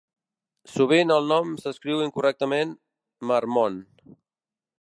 [0.75, 2.75] Sovint el nom s'escriu incorrectament
[3.33, 3.81] "Marmon".